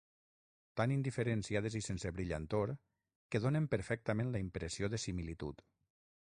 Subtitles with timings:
[0.79, 2.73] Tan indiferenciades i sense brillantor,
[3.35, 5.67] que donen perfectament la impressió de similitud.